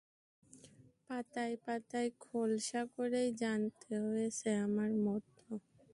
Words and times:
পাতায় 1.05 1.55
পাতায় 1.65 2.09
খোলসা 2.23 2.81
করেই 2.95 3.29
জানাতে 3.41 3.91
হয়েছে 4.05 4.49
আমার 4.65 4.89
মত। 5.05 5.23